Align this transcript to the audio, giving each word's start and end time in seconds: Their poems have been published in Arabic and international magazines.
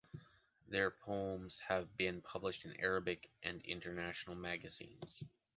Their 0.67 0.89
poems 0.89 1.59
have 1.67 1.95
been 1.95 2.23
published 2.23 2.65
in 2.65 2.75
Arabic 2.79 3.29
and 3.43 3.61
international 3.63 4.35
magazines. 4.35 5.21